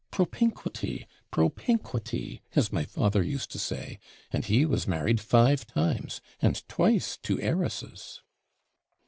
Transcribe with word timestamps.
Propinquity! 0.09 1.05
propinquity! 1.29 2.41
as 2.55 2.73
my 2.73 2.85
father 2.85 3.21
used 3.21 3.51
to 3.51 3.59
say 3.59 3.99
and 4.31 4.43
he 4.45 4.65
was 4.65 4.87
married 4.87 5.21
five 5.21 5.67
times, 5.67 6.21
and 6.41 6.67
twice 6.67 7.17
to 7.17 7.39
heiresses.' 7.39 8.23